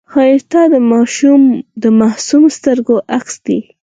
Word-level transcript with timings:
ښایست 0.11 0.53
د 0.73 0.75
ماشوم 0.91 1.41
د 1.83 1.85
معصومو 1.99 2.49
سترګو 2.57 2.95
عکس 3.17 3.35
دی 3.45 3.59